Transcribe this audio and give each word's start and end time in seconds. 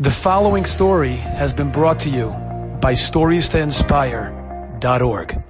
The 0.00 0.12
following 0.12 0.64
story 0.64 1.16
has 1.16 1.52
been 1.52 1.72
brought 1.72 1.98
to 2.00 2.08
you 2.08 2.28
by 2.80 2.92
StoriesToInspire.org. 2.92 5.44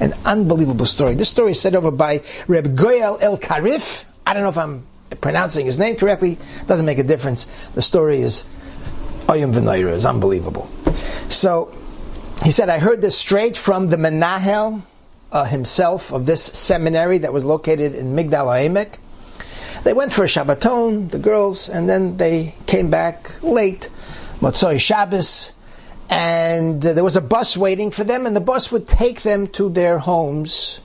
An 0.00 0.14
unbelievable 0.24 0.84
story. 0.84 1.14
This 1.14 1.28
story 1.28 1.52
is 1.52 1.60
said 1.60 1.76
over 1.76 1.92
by 1.92 2.20
Reb 2.48 2.74
Goyal 2.74 3.22
El 3.22 3.38
Karif. 3.38 4.04
I 4.26 4.34
don't 4.34 4.42
know 4.42 4.48
if 4.48 4.58
I'm 4.58 4.84
pronouncing 5.20 5.66
his 5.66 5.78
name 5.78 5.94
correctly. 5.94 6.38
Doesn't 6.66 6.86
make 6.86 6.98
a 6.98 7.04
difference. 7.04 7.44
The 7.76 7.82
story 7.82 8.20
is 8.20 8.44
Oyam 9.28 9.54
V'Noira. 9.54 9.92
is 9.92 10.04
unbelievable. 10.04 10.68
So 11.28 11.72
he 12.42 12.50
said, 12.50 12.68
I 12.68 12.80
heard 12.80 13.00
this 13.00 13.16
straight 13.16 13.56
from 13.56 13.90
the 13.90 13.96
Menahel 13.96 14.82
uh, 15.30 15.44
himself 15.44 16.12
of 16.12 16.26
this 16.26 16.42
seminary 16.42 17.18
that 17.18 17.32
was 17.32 17.44
located 17.44 17.94
in 17.94 18.16
Migdal 18.16 18.48
HaEmek. 18.48 18.96
They 19.84 19.92
went 19.92 20.14
for 20.14 20.24
a 20.24 20.26
Shabbaton, 20.26 21.10
the 21.10 21.18
girls, 21.18 21.68
and 21.68 21.88
then 21.88 22.16
they 22.16 22.54
came 22.66 22.88
back 22.88 23.42
late, 23.42 23.90
Motzoi 24.40 24.80
Shabbos, 24.80 25.52
and 26.08 26.84
uh, 26.84 26.94
there 26.94 27.04
was 27.04 27.16
a 27.16 27.20
bus 27.20 27.56
waiting 27.56 27.90
for 27.90 28.02
them, 28.02 28.24
and 28.24 28.34
the 28.34 28.40
bus 28.40 28.72
would 28.72 28.88
take 28.88 29.22
them 29.22 29.46
to 29.48 29.68
their 29.68 29.98
homes 29.98 30.80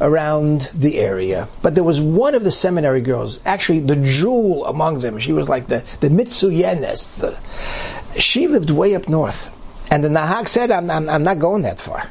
around 0.00 0.70
the 0.74 0.98
area. 0.98 1.46
But 1.62 1.74
there 1.74 1.84
was 1.84 2.00
one 2.00 2.34
of 2.34 2.42
the 2.42 2.50
seminary 2.50 3.02
girls, 3.02 3.40
actually 3.44 3.80
the 3.80 3.96
jewel 3.96 4.64
among 4.66 5.00
them. 5.00 5.18
She 5.18 5.32
was 5.32 5.48
like 5.48 5.66
the, 5.66 5.84
the 6.00 6.08
Mitsuyenes. 6.08 7.20
The, 7.20 8.20
she 8.20 8.46
lived 8.46 8.70
way 8.70 8.94
up 8.94 9.08
north. 9.08 9.54
And 9.90 10.04
the 10.04 10.08
Nahag 10.08 10.48
said, 10.48 10.70
I'm, 10.70 10.90
I'm, 10.90 11.08
I'm 11.08 11.22
not 11.22 11.38
going 11.38 11.62
that 11.62 11.80
far. 11.80 12.10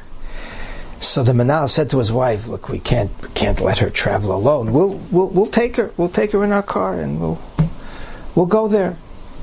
So 1.00 1.22
the 1.22 1.32
Menahel 1.32 1.68
said 1.68 1.90
to 1.90 1.98
his 1.98 2.12
wife, 2.12 2.48
"Look, 2.48 2.68
we 2.68 2.80
can't 2.80 3.10
can't 3.34 3.60
let 3.60 3.78
her 3.78 3.88
travel 3.88 4.34
alone. 4.34 4.72
We'll 4.72 5.00
we'll 5.12 5.28
we'll 5.28 5.46
take 5.46 5.76
her. 5.76 5.92
We'll 5.96 6.08
take 6.08 6.32
her 6.32 6.42
in 6.42 6.50
our 6.50 6.62
car, 6.62 6.98
and 6.98 7.20
we'll 7.20 7.38
we'll 8.34 8.46
go 8.46 8.66
there." 8.66 8.96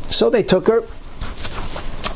So 0.09 0.29
they 0.29 0.43
took 0.43 0.67
her, 0.67 0.83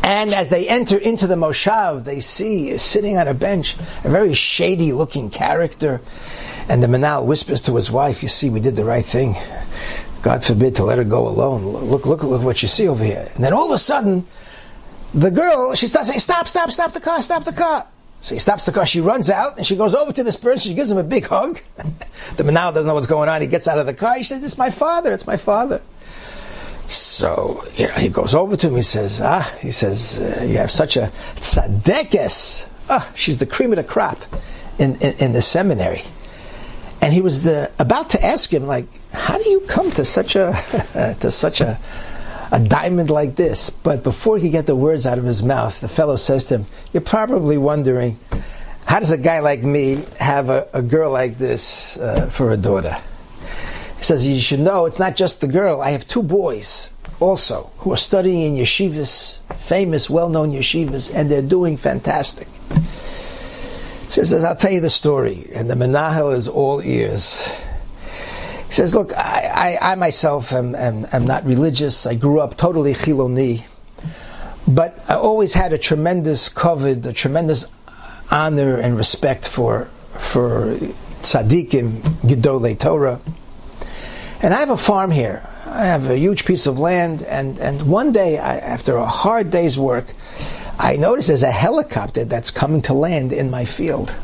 and 0.03 0.33
as 0.33 0.49
they 0.49 0.67
enter 0.67 0.97
into 0.97 1.25
the 1.25 1.35
moshav, 1.35 2.03
they 2.03 2.19
see 2.19 2.77
sitting 2.77 3.17
on 3.17 3.27
a 3.27 3.33
bench 3.33 3.77
a 4.03 4.09
very 4.09 4.33
shady 4.33 4.91
looking 4.91 5.29
character, 5.29 6.01
and 6.67 6.83
the 6.83 6.87
Menahel 6.87 7.25
whispers 7.25 7.61
to 7.61 7.75
his 7.75 7.89
wife, 7.89 8.21
"You 8.21 8.29
see, 8.29 8.49
we 8.49 8.59
did 8.59 8.75
the 8.75 8.85
right 8.85 9.05
thing. 9.05 9.37
God 10.21 10.43
forbid 10.43 10.75
to 10.75 10.83
let 10.83 10.97
her 10.97 11.05
go 11.05 11.27
alone. 11.29 11.63
Look 11.63 12.05
look 12.05 12.23
look 12.23 12.43
what 12.43 12.61
you 12.61 12.67
see 12.67 12.89
over 12.89 13.05
here." 13.05 13.31
And 13.35 13.43
then 13.43 13.53
all 13.53 13.67
of 13.67 13.71
a 13.71 13.77
sudden, 13.77 14.27
the 15.13 15.31
girl 15.31 15.73
she 15.75 15.87
starts 15.87 16.09
saying, 16.09 16.19
"Stop! 16.19 16.49
Stop! 16.49 16.71
Stop 16.71 16.91
the 16.91 16.99
car! 16.99 17.21
Stop 17.21 17.45
the 17.45 17.53
car!" 17.53 17.85
So 18.21 18.35
he 18.35 18.39
stops 18.39 18.65
the 18.65 18.71
car, 18.71 18.85
she 18.85 18.99
runs 18.99 19.29
out, 19.29 19.57
and 19.57 19.65
she 19.65 19.75
goes 19.75 19.95
over 19.95 20.11
to 20.11 20.23
this 20.23 20.35
person, 20.35 20.69
she 20.69 20.75
gives 20.75 20.91
him 20.91 20.97
a 20.97 21.03
big 21.03 21.25
hug. 21.25 21.59
the 22.35 22.43
Menahel 22.43 22.73
doesn't 22.73 22.85
know 22.85 22.93
what's 22.93 23.07
going 23.07 23.29
on, 23.29 23.41
he 23.41 23.47
gets 23.47 23.67
out 23.67 23.77
of 23.77 23.85
the 23.85 23.93
car, 23.93 24.17
he 24.17 24.23
says, 24.23 24.41
This 24.41 24.53
is 24.53 24.57
my 24.57 24.69
father, 24.69 25.13
it's 25.13 25.25
my 25.25 25.37
father. 25.37 25.81
So, 26.89 27.65
you 27.75 27.87
know, 27.87 27.93
he 27.93 28.09
goes 28.09 28.35
over 28.35 28.57
to 28.57 28.67
him, 28.67 28.75
he 28.75 28.81
says, 28.81 29.21
Ah, 29.21 29.49
he 29.61 29.71
says, 29.71 30.19
uh, 30.19 30.43
You 30.43 30.57
have 30.57 30.71
such 30.71 30.97
a 30.97 31.11
tzadekes. 31.35 32.67
Ah, 32.89 33.09
she's 33.15 33.39
the 33.39 33.45
cream 33.45 33.71
of 33.71 33.77
the 33.77 33.83
crop 33.83 34.19
in, 34.79 34.95
in, 34.95 35.13
in 35.19 35.31
the 35.31 35.41
seminary. 35.41 36.03
And 37.01 37.13
he 37.13 37.21
was 37.21 37.43
the, 37.43 37.71
about 37.79 38.09
to 38.11 38.25
ask 38.25 38.51
him, 38.51 38.67
like, 38.67 38.87
how 39.13 39.37
do 39.37 39.49
you 39.49 39.61
come 39.61 39.91
to 39.91 40.03
such 40.03 40.35
a 40.35 41.15
to 41.21 41.31
such 41.31 41.61
a 41.61 41.79
a 42.51 42.59
diamond 42.59 43.09
like 43.09 43.35
this. 43.35 43.69
But 43.69 44.03
before 44.03 44.37
he 44.37 44.43
could 44.43 44.51
get 44.51 44.65
the 44.65 44.75
words 44.75 45.05
out 45.05 45.17
of 45.17 45.23
his 45.23 45.43
mouth, 45.43 45.79
the 45.81 45.87
fellow 45.87 46.15
says 46.15 46.43
to 46.45 46.59
him, 46.59 46.65
You're 46.93 47.01
probably 47.01 47.57
wondering, 47.57 48.19
how 48.85 48.99
does 48.99 49.11
a 49.11 49.17
guy 49.17 49.39
like 49.39 49.63
me 49.63 50.03
have 50.19 50.49
a, 50.49 50.67
a 50.73 50.81
girl 50.81 51.11
like 51.11 51.37
this 51.37 51.97
uh, 51.97 52.27
for 52.27 52.51
a 52.51 52.57
daughter? 52.57 52.97
He 53.97 54.03
says, 54.03 54.25
You 54.25 54.39
should 54.39 54.59
know 54.59 54.85
it's 54.85 54.99
not 54.99 55.15
just 55.15 55.41
the 55.41 55.47
girl. 55.47 55.81
I 55.81 55.91
have 55.91 56.07
two 56.07 56.23
boys 56.23 56.93
also 57.19 57.69
who 57.79 57.91
are 57.91 57.97
studying 57.97 58.55
in 58.55 58.63
yeshivas, 58.63 59.39
famous, 59.57 60.09
well 60.09 60.29
known 60.29 60.51
yeshivas, 60.51 61.13
and 61.13 61.29
they're 61.29 61.41
doing 61.41 61.77
fantastic. 61.77 62.47
He 64.05 64.11
says, 64.25 64.43
I'll 64.43 64.55
tell 64.55 64.71
you 64.71 64.81
the 64.81 64.89
story. 64.89 65.49
And 65.53 65.69
the 65.69 65.75
Menahel 65.75 66.33
is 66.33 66.47
all 66.47 66.81
ears. 66.81 67.47
He 68.69 68.75
says, 68.75 68.93
"Look, 68.93 69.17
I, 69.17 69.77
I, 69.81 69.91
I 69.91 69.95
myself 69.95 70.53
am, 70.53 70.75
am, 70.75 71.07
am, 71.11 71.25
not 71.25 71.43
religious. 71.43 72.05
I 72.05 72.13
grew 72.13 72.39
up 72.39 72.55
totally 72.55 72.93
chiloni, 72.93 73.63
but 74.67 75.03
I 75.09 75.15
always 75.15 75.55
had 75.55 75.73
a 75.73 75.77
tremendous 75.79 76.49
kavod, 76.49 77.03
a 77.07 77.11
tremendous 77.11 77.65
honor 78.29 78.77
and 78.77 78.95
respect 78.95 79.47
for 79.47 79.85
for 80.19 80.77
tzaddikim, 81.21 82.01
gedolei 82.21 82.77
Torah. 82.77 83.19
And 84.43 84.53
I 84.53 84.59
have 84.59 84.69
a 84.69 84.77
farm 84.77 85.09
here. 85.09 85.49
I 85.65 85.85
have 85.85 86.09
a 86.11 86.17
huge 86.17 86.45
piece 86.45 86.67
of 86.67 86.77
land, 86.77 87.23
and 87.23 87.57
and 87.57 87.81
one 87.89 88.11
day, 88.11 88.37
I, 88.37 88.57
after 88.57 88.97
a 88.97 89.07
hard 89.07 89.49
day's 89.49 89.79
work, 89.79 90.13
I 90.77 90.95
notice 90.95 91.25
there's 91.25 91.41
a 91.41 91.51
helicopter 91.51 92.23
that's 92.23 92.51
coming 92.51 92.83
to 92.83 92.93
land 92.93 93.33
in 93.33 93.49
my 93.49 93.65
field. 93.65 94.15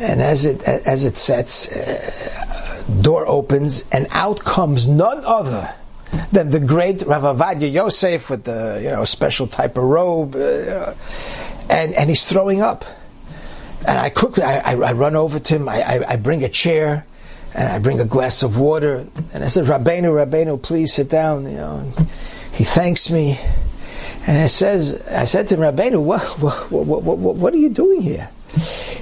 And 0.00 0.22
as 0.22 0.46
it 0.46 0.62
as 0.62 1.04
it 1.04 1.18
sets, 1.18 1.70
uh, 1.70 2.47
door 3.00 3.26
opens, 3.26 3.84
and 3.92 4.06
out 4.10 4.40
comes 4.40 4.88
none 4.88 5.24
other 5.24 5.74
than 6.32 6.50
the 6.50 6.60
great 6.60 7.02
Rav 7.02 7.22
Ovadia 7.22 7.70
Yosef 7.70 8.30
with 8.30 8.44
the 8.44 8.80
you 8.82 8.90
know 8.90 9.04
special 9.04 9.46
type 9.46 9.76
of 9.76 9.84
robe, 9.84 10.34
uh, 10.36 10.94
and 11.70 11.94
and 11.94 12.08
he's 12.08 12.26
throwing 12.26 12.60
up. 12.60 12.84
And 13.86 13.98
I 13.98 14.10
quickly 14.10 14.42
I, 14.42 14.72
I, 14.72 14.76
I 14.76 14.92
run 14.92 15.14
over 15.14 15.38
to 15.38 15.54
him. 15.54 15.68
I, 15.68 15.82
I, 15.82 16.12
I, 16.12 16.16
bring 16.16 16.42
a 16.42 16.48
chair, 16.48 17.06
and 17.54 17.68
I 17.68 17.78
bring 17.78 18.00
a 18.00 18.04
glass 18.04 18.42
of 18.42 18.58
water, 18.58 19.06
and 19.32 19.44
I 19.44 19.48
said, 19.48 19.66
Rabbeinu, 19.66 20.26
Rabbeinu, 20.26 20.60
please 20.60 20.92
sit 20.92 21.08
down. 21.08 21.44
You 21.44 21.58
know, 21.58 21.92
he 22.52 22.64
thanks 22.64 23.08
me, 23.10 23.38
and 24.26 24.36
I 24.38 24.48
says 24.48 25.00
I 25.08 25.24
said 25.26 25.48
to 25.48 25.54
him, 25.54 25.60
Rabbeinu, 25.60 26.02
what 26.02 26.22
what, 26.40 26.70
what, 26.70 27.02
what, 27.02 27.36
what 27.36 27.54
are 27.54 27.58
you 27.58 27.70
doing 27.70 28.02
here? 28.02 28.28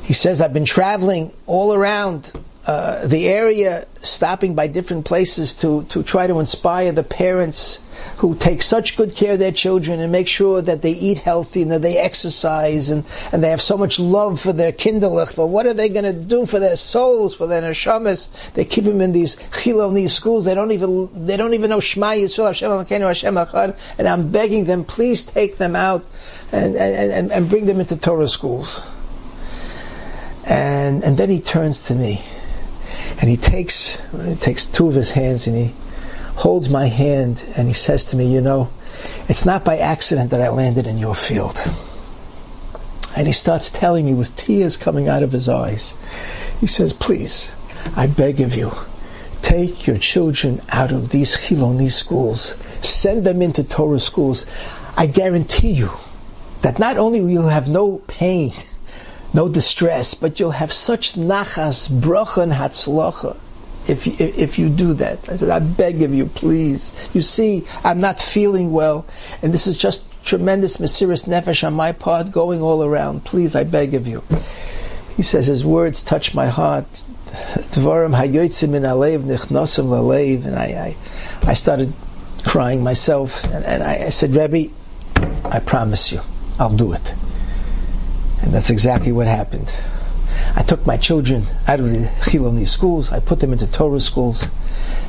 He 0.03 0.13
says, 0.13 0.41
I've 0.41 0.53
been 0.53 0.65
traveling 0.65 1.33
all 1.47 1.73
around 1.73 2.33
uh, 2.67 3.07
the 3.07 3.29
area, 3.29 3.87
stopping 4.03 4.55
by 4.55 4.67
different 4.67 5.05
places 5.05 5.55
to, 5.55 5.85
to 5.85 6.03
try 6.03 6.27
to 6.27 6.41
inspire 6.41 6.91
the 6.91 7.05
parents 7.05 7.81
who 8.19 8.35
take 8.35 8.63
such 8.63 8.97
good 8.97 9.15
care 9.15 9.35
of 9.35 9.39
their 9.39 9.53
children 9.53 10.01
and 10.01 10.11
make 10.11 10.27
sure 10.27 10.61
that 10.63 10.83
they 10.83 10.91
eat 10.91 11.19
healthy 11.19 11.63
and 11.63 11.71
that 11.71 11.83
they 11.83 11.97
exercise 11.97 12.91
and, 12.91 13.05
and 13.33 13.43
they 13.43 13.51
have 13.51 13.63
so 13.63 13.77
much 13.77 14.01
love 14.01 14.41
for 14.41 14.53
their 14.53 14.73
kinderlich. 14.73 15.37
But 15.37 15.47
what 15.47 15.67
are 15.67 15.75
they 15.75 15.89
going 15.89 16.05
to 16.05 16.13
do 16.13 16.45
for 16.45 16.59
their 16.59 16.77
souls, 16.77 17.37
for 17.37 17.47
their 17.47 17.63
neshamas? 17.63 18.29
They 18.55 18.65
keep 18.65 18.85
them 18.85 19.01
in 19.01 19.13
these 19.13 19.37
chiloni 19.37 20.09
schools. 20.09 20.45
They 20.45 20.55
don't 20.55 20.73
even 20.73 21.27
they 21.27 21.37
don't 21.37 21.55
even 21.55 21.71
know 21.71 21.81
Shema 21.81 22.13
Yisrael 22.13 22.49
Hashem 22.49 23.37
Hashem. 23.37 23.75
And 23.99 24.09
I'm 24.09 24.31
begging 24.31 24.65
them, 24.65 24.85
please 24.85 25.23
take 25.25 25.59
them 25.59 25.77
out 25.77 26.05
and, 26.53 26.75
and, 26.75 27.13
and, 27.13 27.33
and 27.33 27.49
bring 27.49 27.67
them 27.67 27.81
into 27.81 27.97
Torah 27.97 28.29
schools. 28.29 28.83
And 30.49 31.05
and 31.05 31.17
then 31.17 31.31
he 31.31 31.41
turns 31.41 31.83
to 31.83 31.95
me 31.95 32.23
and 33.21 33.31
he 33.31 33.37
takes 33.37 34.01
he 34.25 34.35
takes 34.37 34.67
two 34.67 34.89
of 34.89 34.95
his 34.95 35.13
hands 35.13 35.47
and 35.47 35.57
he 35.57 35.73
holds 36.37 36.69
my 36.69 36.87
hand 36.87 37.45
and 37.57 37.67
he 37.69 37.75
says 37.75 38.05
to 38.05 38.17
me, 38.17 38.33
you 38.33 38.41
know, 38.41 38.69
it's 39.29 39.45
not 39.45 39.65
by 39.65 39.79
accident 39.79 40.31
that 40.31 40.41
I 40.41 40.49
landed 40.51 40.87
in 40.87 40.99
your 40.99 41.15
field. 41.15 41.61
And 43.17 43.27
he 43.27 43.33
starts 43.33 43.71
telling 43.71 44.05
me 44.05 44.13
with 44.13 44.37
tears 44.37 44.77
coming 44.77 45.09
out 45.09 45.23
of 45.23 45.33
his 45.33 45.49
eyes. 45.49 45.95
He 46.61 46.67
says, 46.67 46.93
please, 46.93 47.55
I 47.97 48.07
beg 48.07 48.41
of 48.43 48.55
you, 48.55 48.73
take 49.41 49.87
your 49.87 49.97
children 49.97 50.61
out 50.69 50.93
of 50.93 51.09
these 51.09 51.37
Chiloni 51.37 51.91
schools, 51.91 52.57
send 52.83 53.25
them 53.25 53.41
into 53.41 53.65
Torah 53.65 54.01
schools. 54.01 54.45
I 54.99 55.07
guarantee 55.07 55.73
you 55.73 55.91
that 56.61 56.79
not 56.79 56.99
only 56.99 57.21
will 57.21 57.31
you 57.31 57.43
have 57.43 57.69
no 57.69 58.03
pain, 58.07 58.53
no 59.37 59.49
distress, 59.51 60.15
but 60.15 60.41
you'll 60.41 60.53
have 60.63 60.73
such 60.73 61.13
nachas, 61.13 61.91
bracha, 61.91 62.43
and 62.43 62.55
if 63.87 64.07
you, 64.07 64.15
if 64.19 64.59
you 64.59 64.71
do 64.71 64.95
that. 64.95 65.29
I 65.29 65.37
said, 65.37 65.51
I 65.51 65.59
beg 65.59 66.01
of 66.03 66.15
you, 66.15 66.25
please. 66.25 66.95
You 67.13 67.21
see, 67.21 67.67
I'm 67.85 68.01
not 68.01 68.21
feeling 68.21 68.73
well, 68.73 69.05
and 69.43 69.53
this 69.53 69.67
is 69.67 69.77
just 69.77 70.07
tremendous 70.25 70.79
mesiris 70.79 71.29
nefesh 71.29 71.65
on 71.67 71.75
my 71.75 71.93
part 71.93 72.33
going 72.33 72.63
all 72.63 72.83
around. 72.83 73.25
Please, 73.25 73.55
I 73.55 73.65
beg 73.65 73.93
of 73.93 74.07
you. 74.07 74.25
He 75.17 75.23
says 75.23 75.47
his 75.47 75.67
words 75.67 76.03
touch 76.03 76.35
my 76.35 76.47
heart. 76.47 76.87
In 77.77 77.83
and 80.47 80.57
I, 80.57 80.65
I, 80.65 80.97
I 81.51 81.55
started 81.55 81.93
crying 82.45 82.83
myself, 82.83 83.45
and, 83.53 83.65
and 83.67 83.83
I, 83.83 84.07
I 84.07 84.09
said, 84.09 84.35
Rebbe, 84.35 84.73
I 85.45 85.61
promise 85.61 86.11
you, 86.11 86.23
I'll 86.59 86.75
do 86.75 86.95
it. 86.95 87.15
And 88.47 88.55
that's 88.55 88.71
exactly 88.71 89.11
what 89.11 89.27
happened. 89.27 89.75
I 90.55 90.63
took 90.63 90.87
my 90.87 90.97
children 90.97 91.47
out 91.67 91.81
of 91.81 91.91
the 91.91 92.07
Chiloni 92.21 92.65
schools, 92.67 93.11
I 93.11 93.19
put 93.19 93.41
them 93.41 93.53
into 93.53 93.67
Torah 93.67 93.99
schools, 94.01 94.47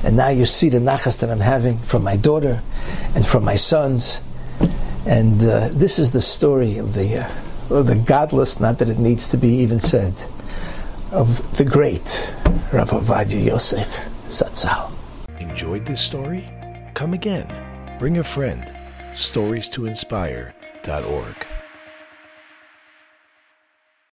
and 0.04 0.18
now 0.18 0.30
you 0.30 0.48
see 0.48 0.69
the 0.69 0.80
nachas 0.80 1.19
that 1.19 1.30
I'm 1.30 1.39
having 1.39 1.78
from 1.78 2.04
my 2.04 2.18
daughter 2.18 2.62
and 3.16 3.24
from 3.25 3.45
my 3.45 3.56
sons. 3.56 4.22
And 5.06 5.45
uh, 5.45 5.69
this 5.72 6.00
is 6.00 6.12
the 6.12 6.22
story 6.22 6.80
of 6.80 6.95
the, 6.95 7.19
uh, 7.19 7.30
of 7.69 7.86
the 7.86 7.94
gadlus, 7.94 8.60
not 8.60 8.80
that 8.80 8.89
it 8.89 8.98
needs 8.98 9.30
to 9.30 9.38
be 9.38 9.50
even 9.50 9.80
said, 9.80 10.16
of 11.12 11.56
the 11.57 11.63
great 11.63 12.34
Rav 12.74 12.89
Ovadia 12.89 13.45
Yosef 13.45 13.88
Zatzal. 14.30 14.92
Enjoyed 15.39 15.86
this 15.86 16.01
story? 16.01 16.50
Come 16.95 17.13
again. 17.13 17.54
Bring 18.00 18.18
a 18.18 18.24
friend 18.24 18.74
storiestoinspire.org. 19.13 21.47